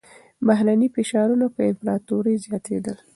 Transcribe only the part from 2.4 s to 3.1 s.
زياتېدل.